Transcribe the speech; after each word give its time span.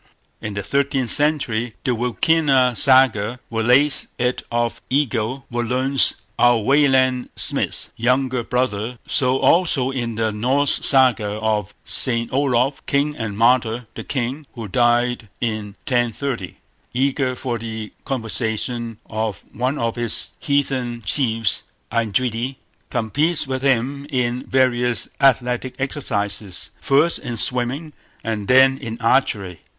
In 0.41 0.55
the 0.55 0.63
thirteenth 0.63 1.11
century 1.11 1.75
the 1.83 1.91
Wilkina 1.91 2.75
Saga 2.75 3.39
relates 3.51 4.07
it 4.17 4.41
of 4.51 4.81
Egill, 4.89 5.43
Völundr's—our 5.51 6.57
Wayland 6.57 7.29
Smith's—younger 7.35 8.43
brother. 8.45 8.97
So 9.05 9.37
also 9.37 9.91
in 9.91 10.15
the 10.15 10.31
Norse 10.31 10.83
Saga 10.83 11.33
of 11.39 11.75
Saint 11.85 12.33
Olof, 12.33 12.83
king 12.87 13.15
and 13.15 13.37
martyr; 13.37 13.85
the 13.93 14.03
king, 14.03 14.47
who 14.55 14.67
died 14.67 15.29
in 15.39 15.75
1030, 15.85 16.55
eager 16.95 17.35
for 17.35 17.59
the 17.59 17.93
conversion 18.03 18.97
of 19.07 19.43
one 19.53 19.77
of 19.77 19.97
his 19.97 20.31
heathen 20.39 21.03
chiefs 21.03 21.61
Eindridi, 21.91 22.55
competes 22.89 23.45
with 23.45 23.61
him 23.61 24.07
in 24.09 24.47
various 24.47 25.07
athletic 25.19 25.75
exercises, 25.77 26.71
first 26.81 27.19
in 27.19 27.37
swimming 27.37 27.93
and 28.23 28.47
then 28.47 28.79
in 28.79 28.99
archery. 28.99 29.59